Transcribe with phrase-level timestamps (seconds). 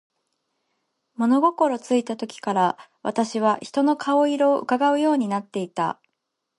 [1.15, 6.01] 物心ついた時から、私は人の顔色を窺うようになっていた。